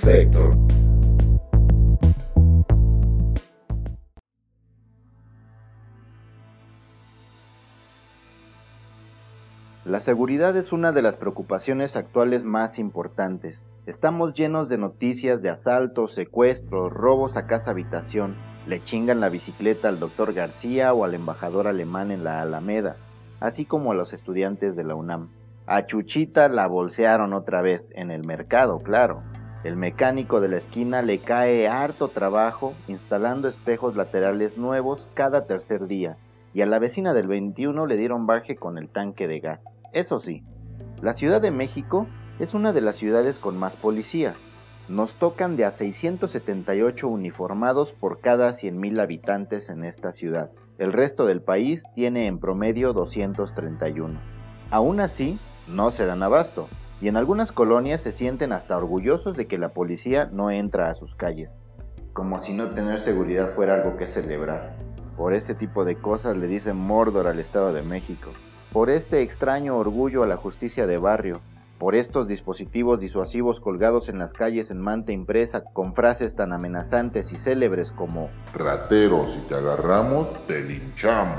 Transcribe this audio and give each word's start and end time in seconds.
perfecto. 0.00 0.52
La 9.84 9.98
seguridad 9.98 10.56
es 10.56 10.72
una 10.72 10.92
de 10.92 11.02
las 11.02 11.16
preocupaciones 11.16 11.96
actuales 11.96 12.44
más 12.44 12.78
importantes. 12.78 13.64
Estamos 13.86 14.34
llenos 14.34 14.68
de 14.68 14.78
noticias 14.78 15.42
de 15.42 15.50
asaltos, 15.50 16.14
secuestros, 16.14 16.92
robos 16.92 17.36
a 17.36 17.46
casa 17.46 17.72
habitación. 17.72 18.36
Le 18.66 18.84
chingan 18.84 19.20
la 19.20 19.30
bicicleta 19.30 19.88
al 19.88 19.98
doctor 19.98 20.32
García 20.32 20.92
o 20.94 21.04
al 21.04 21.14
embajador 21.14 21.66
alemán 21.66 22.12
en 22.12 22.22
la 22.22 22.40
Alameda, 22.40 22.96
así 23.40 23.64
como 23.64 23.90
a 23.90 23.94
los 23.94 24.12
estudiantes 24.12 24.76
de 24.76 24.84
la 24.84 24.94
UNAM. 24.94 25.28
A 25.66 25.86
Chuchita 25.86 26.48
la 26.48 26.66
bolsearon 26.68 27.32
otra 27.32 27.62
vez, 27.62 27.90
en 27.94 28.10
el 28.10 28.24
mercado, 28.24 28.78
claro. 28.78 29.22
El 29.62 29.76
mecánico 29.76 30.40
de 30.40 30.48
la 30.48 30.56
esquina 30.56 31.02
le 31.02 31.18
cae 31.18 31.68
harto 31.68 32.08
trabajo 32.08 32.72
instalando 32.88 33.46
espejos 33.46 33.94
laterales 33.94 34.56
nuevos 34.56 35.10
cada 35.12 35.44
tercer 35.44 35.86
día, 35.86 36.16
y 36.54 36.62
a 36.62 36.66
la 36.66 36.78
vecina 36.78 37.12
del 37.12 37.26
21 37.26 37.84
le 37.84 37.96
dieron 37.98 38.26
baje 38.26 38.56
con 38.56 38.78
el 38.78 38.88
tanque 38.88 39.28
de 39.28 39.40
gas. 39.40 39.64
Eso 39.92 40.18
sí, 40.18 40.42
la 41.02 41.12
Ciudad 41.12 41.42
de 41.42 41.50
México 41.50 42.06
es 42.38 42.54
una 42.54 42.72
de 42.72 42.80
las 42.80 42.96
ciudades 42.96 43.38
con 43.38 43.58
más 43.58 43.76
policía. 43.76 44.32
Nos 44.88 45.16
tocan 45.16 45.56
de 45.56 45.66
a 45.66 45.70
678 45.70 47.06
uniformados 47.06 47.92
por 47.92 48.20
cada 48.20 48.48
100.000 48.50 49.00
habitantes 49.00 49.68
en 49.68 49.84
esta 49.84 50.10
ciudad. 50.10 50.50
El 50.78 50.94
resto 50.94 51.26
del 51.26 51.42
país 51.42 51.82
tiene 51.94 52.26
en 52.26 52.38
promedio 52.38 52.94
231. 52.94 54.18
Aún 54.70 55.00
así, 55.00 55.38
no 55.68 55.90
se 55.90 56.06
dan 56.06 56.22
abasto, 56.22 56.66
y 57.00 57.08
en 57.08 57.16
algunas 57.16 57.52
colonias 57.52 58.00
se 58.00 58.12
sienten 58.12 58.52
hasta 58.52 58.76
orgullosos 58.76 59.36
de 59.36 59.46
que 59.46 59.58
la 59.58 59.70
policía 59.70 60.28
no 60.32 60.50
entra 60.50 60.90
a 60.90 60.94
sus 60.94 61.14
calles, 61.14 61.60
como 62.12 62.38
si 62.38 62.52
no 62.52 62.70
tener 62.70 63.00
seguridad 63.00 63.54
fuera 63.54 63.74
algo 63.74 63.96
que 63.96 64.06
celebrar. 64.06 64.76
Por 65.16 65.34
ese 65.34 65.54
tipo 65.54 65.84
de 65.84 65.96
cosas 65.96 66.36
le 66.36 66.46
dicen 66.46 66.76
Mordor 66.76 67.26
al 67.26 67.38
Estado 67.38 67.72
de 67.72 67.82
México 67.82 68.30
por 68.72 68.88
este 68.88 69.22
extraño 69.22 69.76
orgullo 69.76 70.22
a 70.22 70.28
la 70.28 70.36
justicia 70.36 70.86
de 70.86 70.96
barrio, 70.96 71.40
por 71.78 71.96
estos 71.96 72.28
dispositivos 72.28 73.00
disuasivos 73.00 73.58
colgados 73.58 74.08
en 74.08 74.18
las 74.18 74.32
calles 74.32 74.70
en 74.70 74.80
manta 74.80 75.12
impresa 75.12 75.64
con 75.64 75.94
frases 75.94 76.36
tan 76.36 76.52
amenazantes 76.52 77.32
y 77.32 77.36
célebres 77.36 77.90
como 77.90 78.30
Ratero, 78.54 79.26
si 79.26 79.40
te 79.48 79.56
agarramos, 79.56 80.28
te 80.46 80.60
linchamos. 80.60 81.38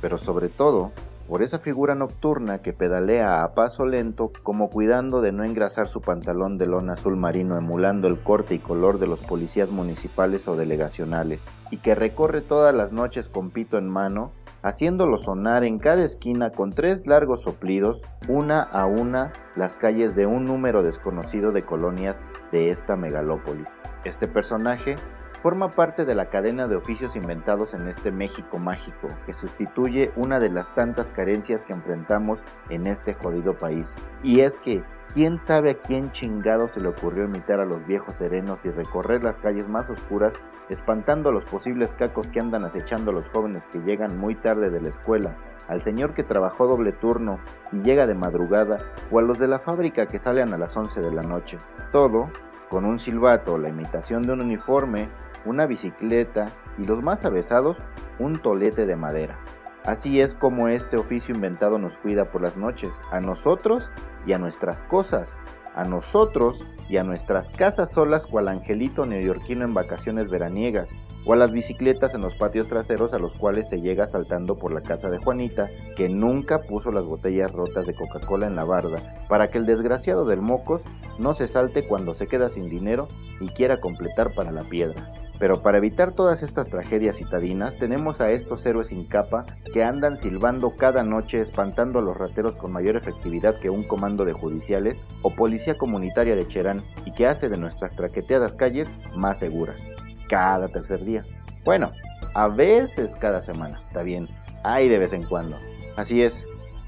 Pero 0.00 0.16
sobre 0.18 0.48
todo, 0.48 0.92
por 1.30 1.44
esa 1.44 1.60
figura 1.60 1.94
nocturna 1.94 2.58
que 2.58 2.72
pedalea 2.72 3.44
a 3.44 3.54
paso 3.54 3.86
lento 3.86 4.32
como 4.42 4.68
cuidando 4.68 5.20
de 5.20 5.30
no 5.30 5.44
engrasar 5.44 5.86
su 5.86 6.00
pantalón 6.00 6.58
de 6.58 6.66
lona 6.66 6.94
azul 6.94 7.16
marino 7.16 7.56
emulando 7.56 8.08
el 8.08 8.18
corte 8.18 8.56
y 8.56 8.58
color 8.58 8.98
de 8.98 9.06
los 9.06 9.20
policías 9.20 9.70
municipales 9.70 10.48
o 10.48 10.56
delegacionales, 10.56 11.46
y 11.70 11.76
que 11.76 11.94
recorre 11.94 12.40
todas 12.40 12.74
las 12.74 12.90
noches 12.90 13.28
con 13.28 13.50
pito 13.50 13.78
en 13.78 13.88
mano 13.88 14.32
haciéndolo 14.62 15.18
sonar 15.18 15.62
en 15.62 15.78
cada 15.78 16.04
esquina 16.04 16.50
con 16.50 16.72
tres 16.72 17.06
largos 17.06 17.42
soplidos, 17.42 18.02
una 18.28 18.60
a 18.60 18.86
una, 18.86 19.32
las 19.54 19.76
calles 19.76 20.16
de 20.16 20.26
un 20.26 20.44
número 20.44 20.82
desconocido 20.82 21.52
de 21.52 21.62
colonias 21.62 22.20
de 22.50 22.70
esta 22.70 22.96
megalópolis. 22.96 23.68
Este 24.04 24.26
personaje 24.26 24.96
forma 25.42 25.70
parte 25.70 26.04
de 26.04 26.14
la 26.14 26.26
cadena 26.26 26.66
de 26.66 26.76
oficios 26.76 27.16
inventados 27.16 27.74
en 27.74 27.88
este 27.88 28.10
México 28.10 28.58
mágico, 28.58 29.08
que 29.26 29.34
sustituye 29.34 30.12
una 30.16 30.38
de 30.38 30.50
las 30.50 30.74
tantas 30.74 31.10
carencias 31.10 31.64
que 31.64 31.72
enfrentamos 31.72 32.40
en 32.68 32.86
este 32.86 33.14
jodido 33.14 33.56
país. 33.56 33.88
Y 34.22 34.40
es 34.40 34.58
que 34.58 34.82
¿Quién 35.12 35.40
sabe 35.40 35.72
a 35.72 35.74
quién 35.74 36.12
chingado 36.12 36.68
se 36.68 36.80
le 36.80 36.86
ocurrió 36.86 37.24
imitar 37.24 37.58
a 37.58 37.64
los 37.64 37.84
viejos 37.84 38.14
serenos 38.14 38.64
y 38.64 38.70
recorrer 38.70 39.24
las 39.24 39.36
calles 39.38 39.68
más 39.68 39.90
oscuras, 39.90 40.32
espantando 40.68 41.30
a 41.30 41.32
los 41.32 41.44
posibles 41.46 41.92
cacos 41.94 42.28
que 42.28 42.38
andan 42.38 42.64
acechando 42.64 43.10
a 43.10 43.14
los 43.14 43.28
jóvenes 43.30 43.64
que 43.72 43.80
llegan 43.80 44.16
muy 44.18 44.36
tarde 44.36 44.70
de 44.70 44.80
la 44.80 44.88
escuela, 44.88 45.36
al 45.66 45.82
señor 45.82 46.14
que 46.14 46.22
trabajó 46.22 46.68
doble 46.68 46.92
turno 46.92 47.40
y 47.72 47.80
llega 47.80 48.06
de 48.06 48.14
madrugada, 48.14 48.76
o 49.10 49.18
a 49.18 49.22
los 49.22 49.40
de 49.40 49.48
la 49.48 49.58
fábrica 49.58 50.06
que 50.06 50.20
salen 50.20 50.54
a 50.54 50.58
las 50.58 50.76
11 50.76 51.00
de 51.00 51.10
la 51.10 51.22
noche? 51.22 51.58
Todo 51.90 52.30
con 52.70 52.84
un 52.84 52.98
silbato, 52.98 53.58
la 53.58 53.68
imitación 53.68 54.22
de 54.22 54.32
un 54.32 54.42
uniforme, 54.42 55.10
una 55.44 55.66
bicicleta 55.66 56.46
y 56.78 56.84
los 56.84 57.02
más 57.02 57.24
avesados, 57.24 57.76
un 58.18 58.38
tolete 58.38 58.86
de 58.86 58.96
madera. 58.96 59.38
Así 59.84 60.20
es 60.20 60.34
como 60.34 60.68
este 60.68 60.96
oficio 60.96 61.34
inventado 61.34 61.78
nos 61.78 61.98
cuida 61.98 62.30
por 62.30 62.42
las 62.42 62.56
noches, 62.56 62.90
a 63.10 63.20
nosotros 63.20 63.90
y 64.26 64.34
a 64.34 64.38
nuestras 64.38 64.82
cosas, 64.84 65.38
a 65.74 65.84
nosotros 65.84 66.62
y 66.88 66.98
a 66.98 67.04
nuestras 67.04 67.50
casas 67.50 67.92
solas 67.92 68.26
cual 68.26 68.48
angelito 68.48 69.06
neoyorquino 69.06 69.64
en 69.64 69.74
vacaciones 69.74 70.28
veraniegas, 70.28 70.90
o 71.24 71.32
a 71.32 71.36
las 71.36 71.52
bicicletas 71.52 72.14
en 72.14 72.20
los 72.20 72.34
patios 72.34 72.68
traseros 72.68 73.12
a 73.12 73.18
los 73.18 73.34
cuales 73.34 73.68
se 73.68 73.80
llega 73.80 74.06
saltando 74.06 74.56
por 74.56 74.72
la 74.72 74.82
casa 74.82 75.08
de 75.08 75.18
Juanita, 75.18 75.68
que 75.96 76.08
nunca 76.08 76.60
puso 76.62 76.92
las 76.92 77.04
botellas 77.04 77.52
rotas 77.52 77.86
de 77.86 77.94
Coca-Cola 77.94 78.46
en 78.46 78.56
la 78.56 78.64
barda, 78.64 78.98
para 79.28 79.48
que 79.48 79.58
el 79.58 79.66
desgraciado 79.66 80.24
del 80.24 80.42
Mocos 80.42 80.82
no 81.20 81.34
se 81.34 81.46
salte 81.46 81.86
cuando 81.86 82.14
se 82.14 82.26
queda 82.26 82.48
sin 82.48 82.68
dinero 82.68 83.06
y 83.40 83.48
quiera 83.48 83.78
completar 83.78 84.34
para 84.34 84.50
la 84.50 84.62
piedra. 84.62 85.06
Pero 85.38 85.62
para 85.62 85.78
evitar 85.78 86.12
todas 86.12 86.42
estas 86.42 86.68
tragedias 86.68 87.16
citadinas, 87.16 87.78
tenemos 87.78 88.20
a 88.20 88.30
estos 88.30 88.64
héroes 88.66 88.88
sin 88.88 89.06
capa 89.06 89.46
que 89.72 89.82
andan 89.82 90.18
silbando 90.18 90.76
cada 90.76 91.02
noche 91.02 91.40
espantando 91.40 91.98
a 91.98 92.02
los 92.02 92.16
rateros 92.16 92.56
con 92.56 92.72
mayor 92.72 92.96
efectividad 92.96 93.58
que 93.58 93.70
un 93.70 93.82
comando 93.82 94.26
de 94.26 94.34
judiciales 94.34 94.98
o 95.22 95.30
policía 95.30 95.76
comunitaria 95.76 96.36
de 96.36 96.46
Cherán 96.46 96.82
y 97.06 97.12
que 97.12 97.26
hace 97.26 97.48
de 97.48 97.56
nuestras 97.56 97.96
traqueteadas 97.96 98.52
calles 98.52 98.90
más 99.16 99.38
seguras. 99.38 99.80
Cada 100.28 100.68
tercer 100.68 101.04
día. 101.04 101.24
Bueno, 101.64 101.90
a 102.34 102.48
veces 102.48 103.14
cada 103.14 103.42
semana, 103.42 103.80
está 103.86 104.02
bien, 104.02 104.28
hay 104.62 104.90
de 104.90 104.98
vez 104.98 105.14
en 105.14 105.24
cuando. 105.24 105.56
Así 105.96 106.22
es, 106.22 106.38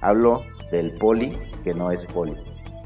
hablo 0.03 0.43
del 0.71 0.93
poli 0.99 1.39
que 1.65 1.73
no 1.73 1.91
es 1.91 2.05
poli 2.07 2.35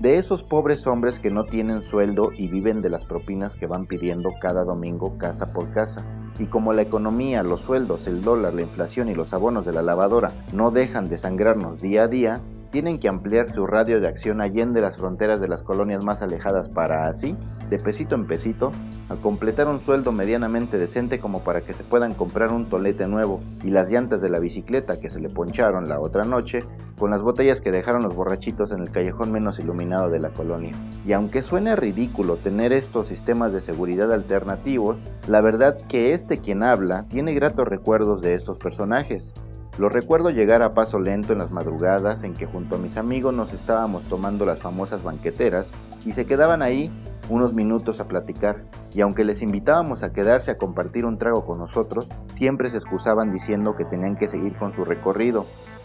de 0.00 0.18
esos 0.18 0.42
pobres 0.42 0.86
hombres 0.86 1.18
que 1.18 1.30
no 1.30 1.44
tienen 1.44 1.82
sueldo 1.82 2.30
y 2.36 2.48
viven 2.48 2.82
de 2.82 2.90
las 2.90 3.04
propinas 3.04 3.54
que 3.54 3.66
van 3.66 3.86
pidiendo 3.86 4.30
cada 4.40 4.64
domingo 4.64 5.16
casa 5.18 5.52
por 5.52 5.72
casa. 5.72 6.04
Y 6.38 6.46
como 6.46 6.72
la 6.72 6.82
economía, 6.82 7.42
los 7.42 7.62
sueldos, 7.62 8.06
el 8.06 8.22
dólar, 8.22 8.54
la 8.54 8.62
inflación 8.62 9.08
y 9.08 9.14
los 9.14 9.32
abonos 9.32 9.64
de 9.64 9.72
la 9.72 9.82
lavadora 9.82 10.32
no 10.52 10.70
dejan 10.70 11.08
de 11.08 11.18
sangrarnos 11.18 11.80
día 11.80 12.02
a 12.02 12.08
día, 12.08 12.40
tienen 12.76 12.98
que 12.98 13.08
ampliar 13.08 13.48
su 13.48 13.66
radio 13.66 14.02
de 14.02 14.06
acción 14.06 14.42
allende 14.42 14.82
las 14.82 14.98
fronteras 14.98 15.40
de 15.40 15.48
las 15.48 15.62
colonias 15.62 16.04
más 16.04 16.20
alejadas 16.20 16.68
para 16.68 17.08
así, 17.08 17.34
de 17.70 17.78
pesito 17.78 18.14
en 18.14 18.26
pesito, 18.26 18.70
a 19.08 19.16
completar 19.16 19.66
un 19.66 19.80
sueldo 19.80 20.12
medianamente 20.12 20.76
decente 20.76 21.18
como 21.18 21.42
para 21.42 21.62
que 21.62 21.72
se 21.72 21.84
puedan 21.84 22.12
comprar 22.12 22.52
un 22.52 22.66
tolete 22.66 23.06
nuevo 23.06 23.40
y 23.64 23.70
las 23.70 23.90
llantas 23.90 24.20
de 24.20 24.28
la 24.28 24.40
bicicleta 24.40 25.00
que 25.00 25.08
se 25.08 25.20
le 25.20 25.30
poncharon 25.30 25.88
la 25.88 26.00
otra 26.00 26.24
noche 26.24 26.58
con 26.98 27.12
las 27.12 27.22
botellas 27.22 27.62
que 27.62 27.72
dejaron 27.72 28.02
los 28.02 28.14
borrachitos 28.14 28.70
en 28.70 28.82
el 28.82 28.90
callejón 28.90 29.32
menos 29.32 29.58
iluminado 29.58 30.10
de 30.10 30.18
la 30.18 30.28
colonia. 30.28 30.72
Y 31.06 31.14
aunque 31.14 31.40
suene 31.40 31.76
ridículo 31.76 32.36
tener 32.36 32.74
estos 32.74 33.06
sistemas 33.06 33.54
de 33.54 33.62
seguridad 33.62 34.12
alternativos, 34.12 34.98
la 35.28 35.40
verdad 35.40 35.78
que 35.88 36.12
este 36.12 36.36
quien 36.42 36.62
habla 36.62 37.04
tiene 37.04 37.32
gratos 37.32 37.66
recuerdos 37.66 38.20
de 38.20 38.34
estos 38.34 38.58
personajes. 38.58 39.32
Lo 39.78 39.90
recuerdo 39.90 40.30
llegar 40.30 40.62
a 40.62 40.72
paso 40.72 40.98
lento 40.98 41.34
en 41.34 41.38
las 41.38 41.50
madrugadas 41.50 42.22
en 42.22 42.32
que 42.32 42.46
junto 42.46 42.76
a 42.76 42.78
mis 42.78 42.96
amigos 42.96 43.34
nos 43.34 43.52
estábamos 43.52 44.04
tomando 44.04 44.46
las 44.46 44.58
famosas 44.58 45.04
banqueteras 45.04 45.66
y 46.06 46.12
se 46.12 46.24
quedaban 46.24 46.62
ahí 46.62 46.90
unos 47.28 47.52
minutos 47.52 48.00
a 48.00 48.08
platicar, 48.08 48.62
y 48.94 49.02
aunque 49.02 49.24
les 49.24 49.42
invitábamos 49.42 50.02
a 50.02 50.14
quedarse 50.14 50.50
a 50.50 50.56
compartir 50.56 51.04
un 51.04 51.18
trago 51.18 51.44
con 51.44 51.58
nosotros, 51.58 52.08
siempre 52.36 52.70
se 52.70 52.78
excusaban 52.78 53.32
diciendo 53.32 53.76
que 53.76 53.84
tenían 53.84 54.16
que 54.16 54.30
seguir 54.30 54.56
con 54.56 54.74
su 54.74 54.84
recorrido, 54.84 55.44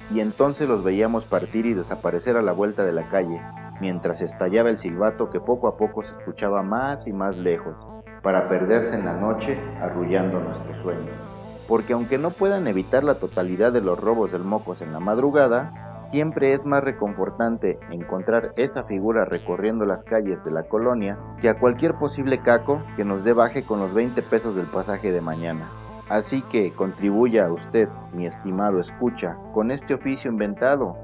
y 0.09 0.21
entonces 0.21 0.69
los 0.69 0.83
veíamos 0.85 1.25
partir 1.25 1.65
y 1.65 1.73
desaparecer 1.73 2.37
a 2.37 2.41
la 2.41 2.53
vuelta 2.53 2.85
de 2.85 2.93
la 2.93 3.09
calle, 3.09 3.41
mientras 3.81 4.21
estallaba 4.21 4.69
el 4.69 4.77
silbato 4.77 5.31
que 5.31 5.39
poco 5.41 5.67
a 5.67 5.75
poco 5.75 6.03
se 6.03 6.13
escuchaba 6.13 6.61
más 6.61 7.07
y 7.07 7.11
más 7.11 7.35
lejos, 7.37 7.75
para 8.21 8.47
perderse 8.47 8.95
en 8.95 9.05
la 9.05 9.17
noche 9.17 9.59
arrullando 9.81 10.39
nuestro 10.39 10.79
sueño 10.83 11.30
porque 11.67 11.93
aunque 11.93 12.17
no 12.17 12.31
puedan 12.31 12.67
evitar 12.67 13.03
la 13.03 13.15
totalidad 13.15 13.71
de 13.71 13.81
los 13.81 13.99
robos 13.99 14.31
del 14.31 14.43
mocos 14.43 14.81
en 14.81 14.93
la 14.93 14.99
madrugada, 14.99 16.07
siempre 16.11 16.53
es 16.53 16.65
más 16.65 16.83
reconfortante 16.83 17.79
encontrar 17.89 18.51
esa 18.57 18.83
figura 18.83 19.25
recorriendo 19.25 19.85
las 19.85 20.03
calles 20.03 20.43
de 20.43 20.51
la 20.51 20.63
colonia 20.63 21.17
que 21.39 21.49
a 21.49 21.57
cualquier 21.57 21.95
posible 21.95 22.39
caco 22.39 22.81
que 22.97 23.05
nos 23.05 23.23
dé 23.23 23.33
baje 23.33 23.63
con 23.63 23.79
los 23.79 23.93
20 23.93 24.21
pesos 24.23 24.55
del 24.55 24.65
pasaje 24.65 25.11
de 25.11 25.21
mañana. 25.21 25.67
Así 26.09 26.41
que 26.41 26.71
contribuya 26.71 27.45
a 27.45 27.53
usted, 27.53 27.87
mi 28.13 28.25
estimado 28.25 28.81
escucha, 28.81 29.37
con 29.53 29.71
este 29.71 29.93
oficio 29.93 30.29
inventado. 30.29 30.97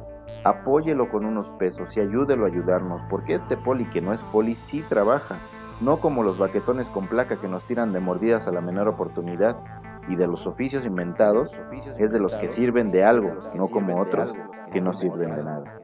Apóyelo 0.44 1.10
con 1.10 1.26
unos 1.26 1.48
pesos 1.58 1.96
y 1.96 2.02
ayúdelo 2.02 2.44
a 2.44 2.50
ayudarnos, 2.50 3.02
porque 3.10 3.34
este 3.34 3.56
poli 3.56 3.86
que 3.86 4.02
no 4.02 4.14
es 4.14 4.22
poli 4.24 4.56
sí 4.56 4.84
trabaja, 4.90 5.38
no 5.80 5.98
como 5.98 6.24
los 6.24 6.38
baquetones 6.38 6.88
con 6.88 7.08
placa 7.08 7.38
que 7.38 7.48
nos 7.48 7.64
tiran 7.64 7.94
de 7.94 8.02
mordidas 8.02 8.48
a 8.48 8.52
la 8.52 8.60
menor 8.60 8.90
oportunidad 8.90 9.56
y 10.08 10.16
de 10.16 10.28
los 10.28 10.48
oficios 10.48 10.86
inventados 10.86 11.52
es 12.00 12.12
de 12.12 12.20
los 12.20 12.36
que 12.36 12.50
sirven 12.50 12.92
de 12.92 13.04
algo, 13.04 13.34
no 13.56 13.68
como 13.68 14.00
otros 14.00 14.34
que 14.72 14.82
no 14.82 14.94
sirven 14.94 15.36
de 15.36 15.44
nada. 15.44 15.82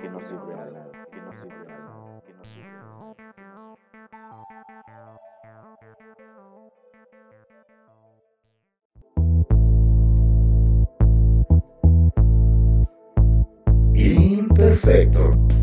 Imperfecto. 13.95 15.62